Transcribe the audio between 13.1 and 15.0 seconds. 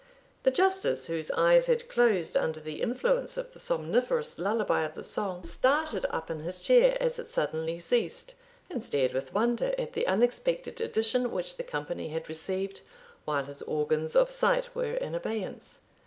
while his organs of sight were